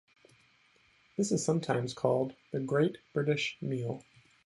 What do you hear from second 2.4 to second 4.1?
the "Great British Meal".